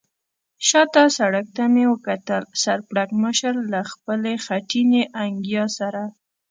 [0.67, 6.03] شا ته سړک ته مې وکتل، سر پړکمشر له خپلې خټینې انګیا سره.